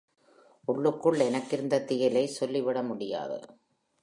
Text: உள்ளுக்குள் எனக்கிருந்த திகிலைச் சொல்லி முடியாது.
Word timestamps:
உள்ளுக்குள் 0.65 1.19
எனக்கிருந்த 1.19 1.79
திகிலைச் 1.79 2.37
சொல்லி 2.39 2.61
முடியாது. 2.83 3.39